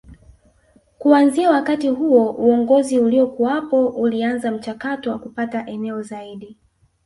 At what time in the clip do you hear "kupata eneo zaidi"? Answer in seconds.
5.19-6.57